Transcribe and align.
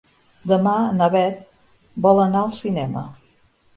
Demà 0.51 0.71
na 1.01 1.09
Beth 1.15 1.45
vol 2.07 2.23
anar 2.25 2.45
al 2.47 2.57
cinema. 2.61 3.05